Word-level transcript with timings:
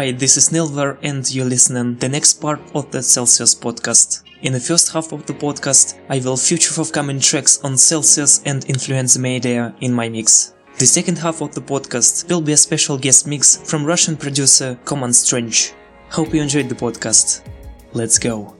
Hi, 0.00 0.12
this 0.12 0.38
is 0.38 0.48
Nelver 0.48 0.96
and 1.02 1.30
you're 1.30 1.44
listening 1.44 1.96
the 1.96 2.08
next 2.08 2.40
part 2.40 2.58
of 2.74 2.90
the 2.90 3.02
Celsius 3.02 3.54
podcast. 3.54 4.22
In 4.40 4.54
the 4.54 4.58
first 4.58 4.90
half 4.94 5.12
of 5.12 5.26
the 5.26 5.34
podcast, 5.34 5.98
I 6.08 6.20
will 6.20 6.38
feature 6.38 6.72
forthcoming 6.72 7.20
tracks 7.20 7.60
on 7.62 7.76
Celsius 7.76 8.40
and 8.46 8.64
Influenza 8.64 9.18
Media 9.18 9.74
in 9.82 9.92
my 9.92 10.08
mix. 10.08 10.54
The 10.78 10.86
second 10.86 11.18
half 11.18 11.42
of 11.42 11.54
the 11.54 11.60
podcast 11.60 12.30
will 12.30 12.40
be 12.40 12.52
a 12.52 12.56
special 12.56 12.96
guest 12.96 13.26
mix 13.26 13.58
from 13.58 13.84
Russian 13.84 14.16
producer 14.16 14.78
Command 14.86 15.14
Strange. 15.14 15.74
Hope 16.08 16.32
you 16.32 16.40
enjoyed 16.40 16.70
the 16.70 16.74
podcast. 16.74 17.42
Let's 17.92 18.18
go. 18.18 18.56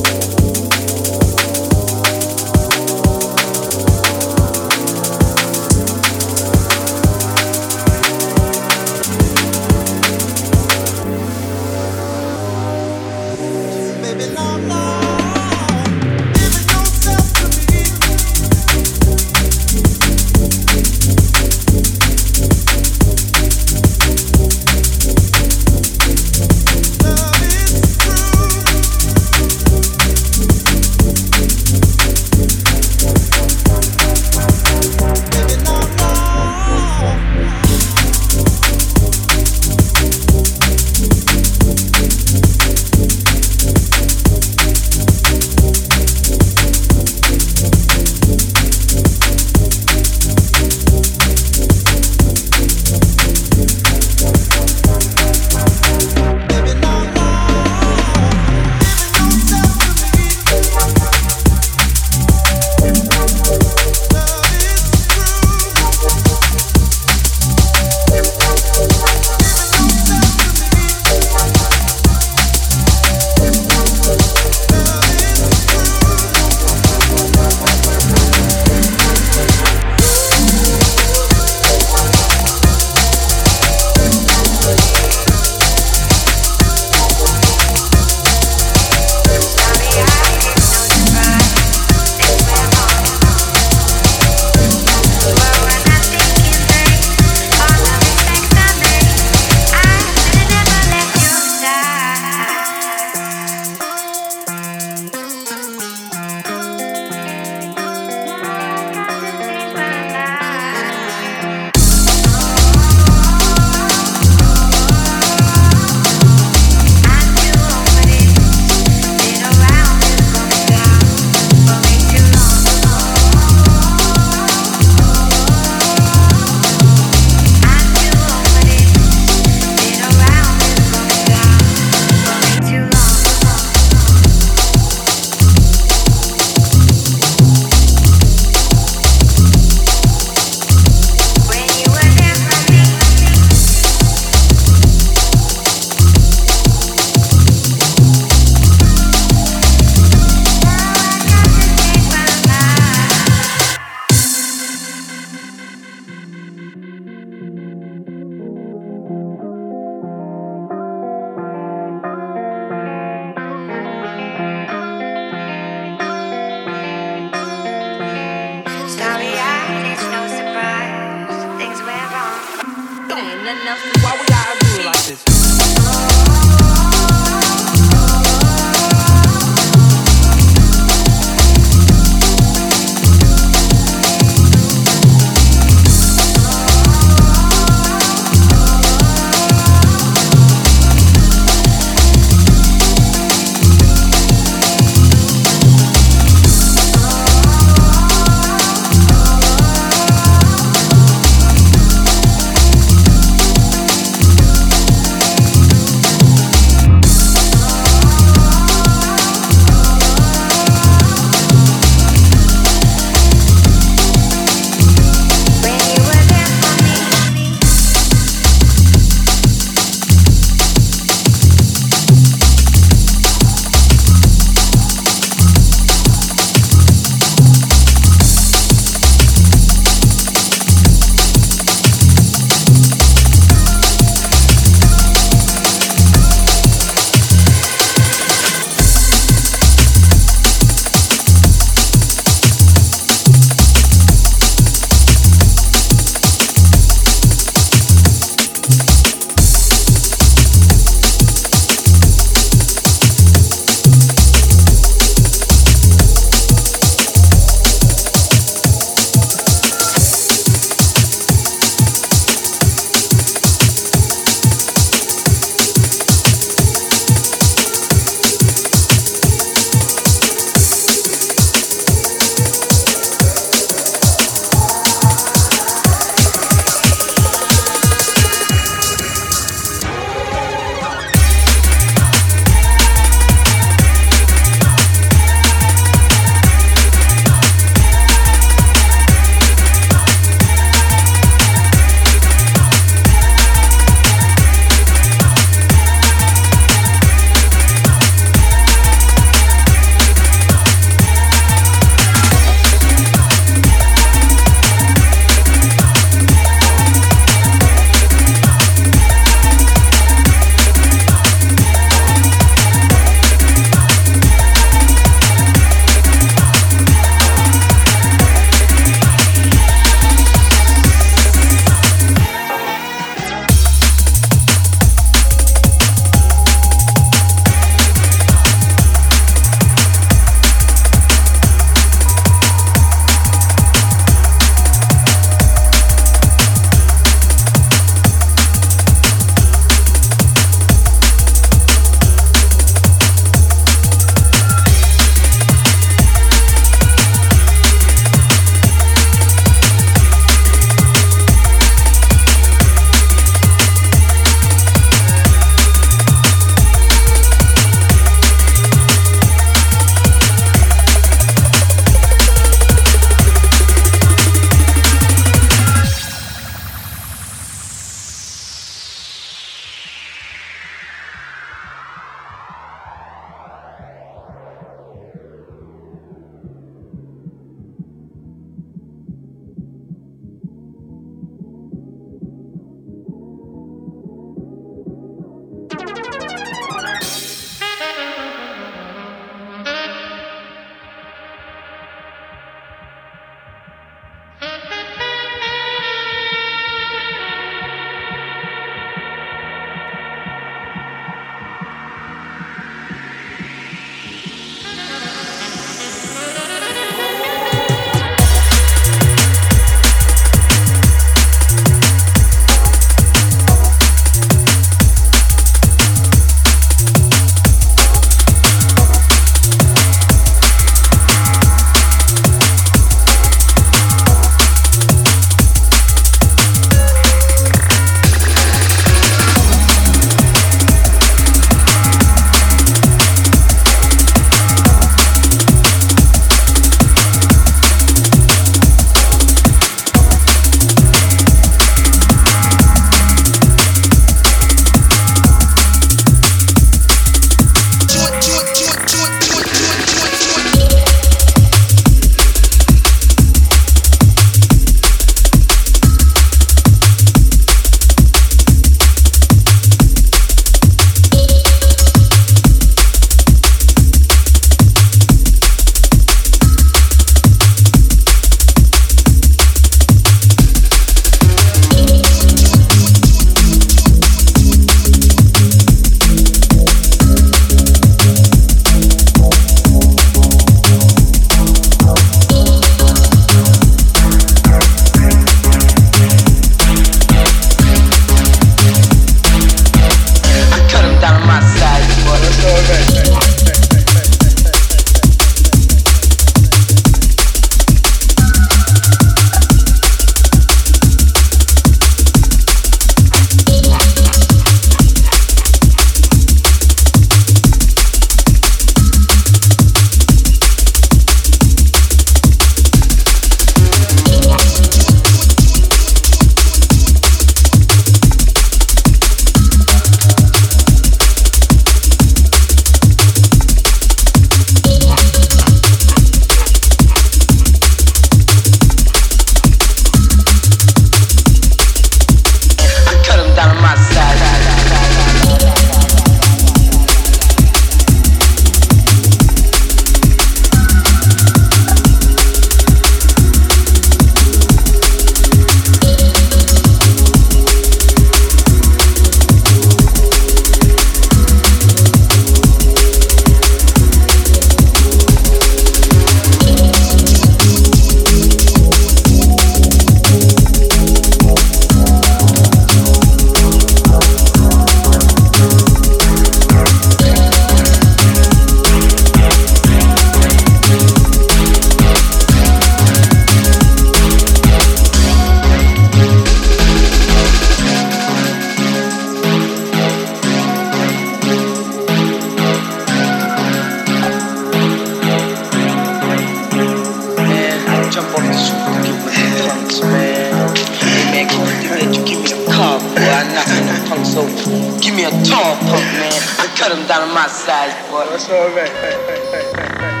Cut 596.61 596.77
him 596.77 596.85
down 596.85 597.07
to 597.07 597.13
my 597.13 597.25
size, 597.25 597.73
boy. 597.89 598.05
That's 598.05 598.29
all 598.29 598.49
right. 598.53 600.00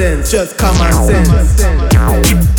No 0.00 0.06
nonsense, 0.06 0.30
just 0.30 0.56
common 0.56 0.92
sense. 1.26 2.49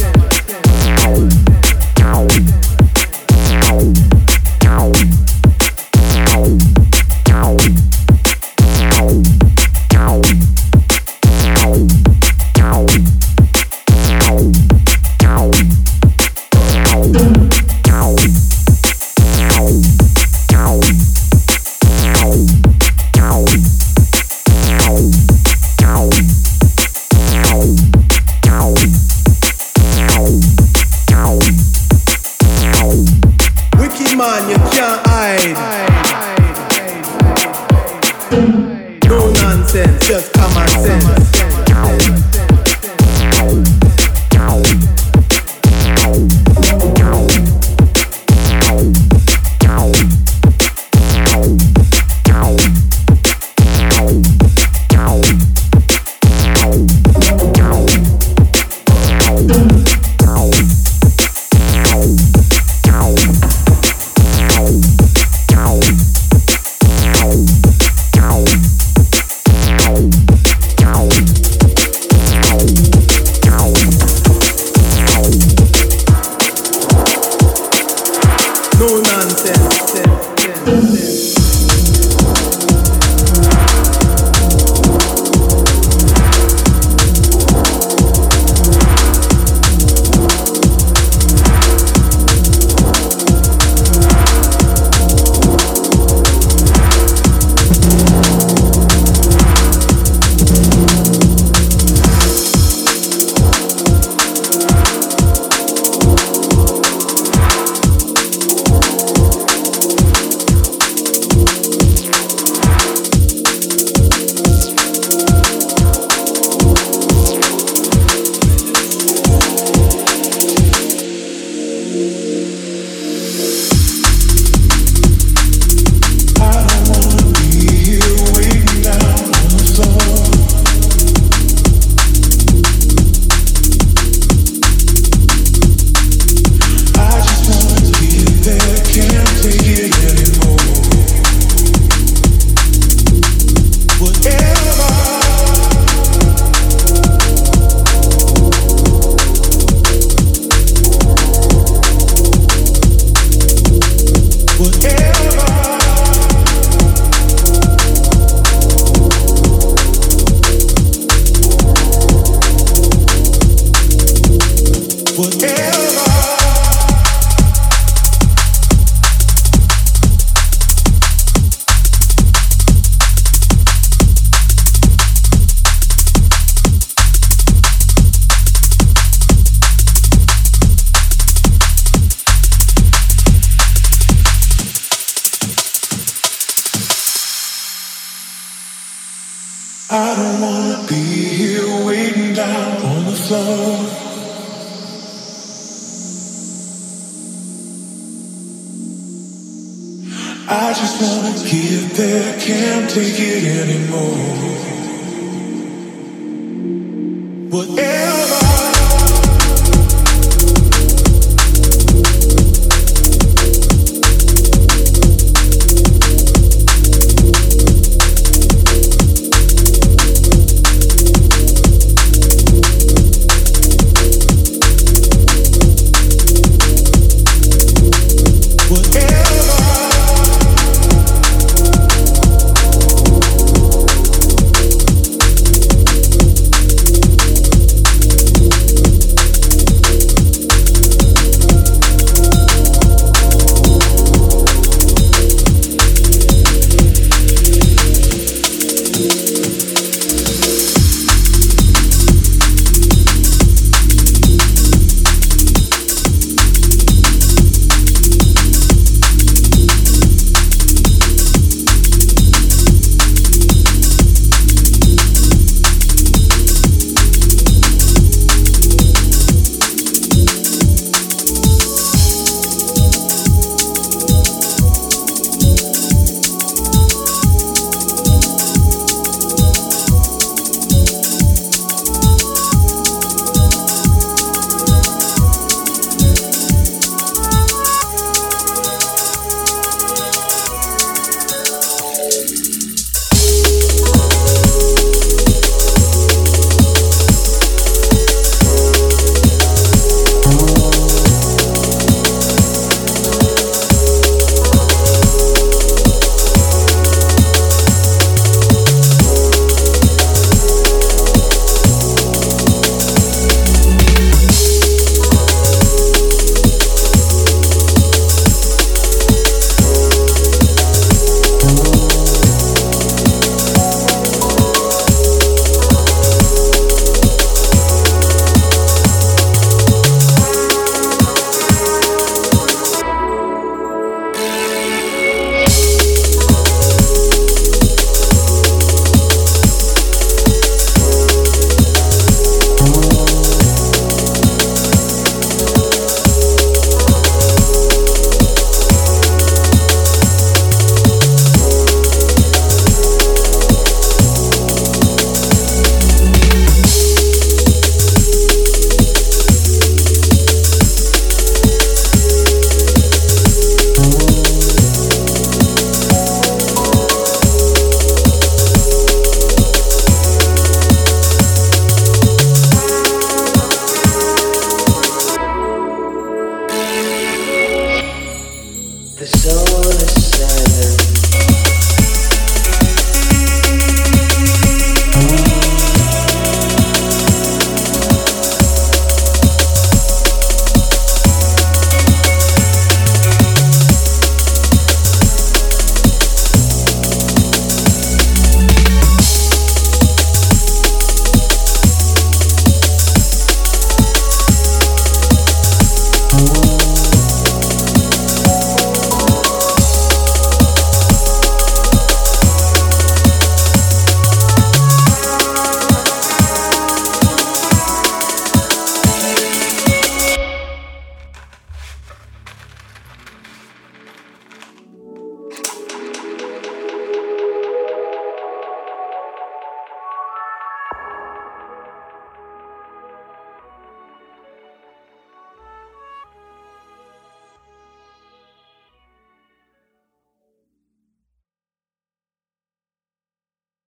I 200.54 200.74
just 200.74 201.02
wanna 201.02 201.32
get 201.50 201.96
there, 201.96 202.38
can't 202.38 202.90
take 202.90 203.18
it 203.18 203.46
anymore. 203.64 204.71